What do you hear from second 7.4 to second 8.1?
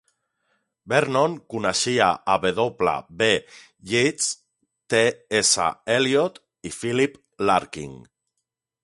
Larkin.